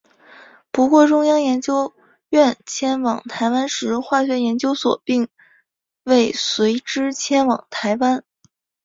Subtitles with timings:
[0.71, 1.93] 不过中央研究
[2.29, 5.27] 院迁往台湾时化学研究所并
[6.01, 8.23] 未随之迁往台湾。